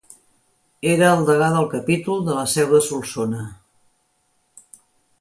Era 0.93 1.09
el 1.17 1.21
degà 1.27 1.49
del 1.57 1.69
capítol 1.75 2.25
de 2.31 2.39
la 2.39 2.47
seu 2.57 2.75
de 2.77 2.83
Solsona. 2.89 3.45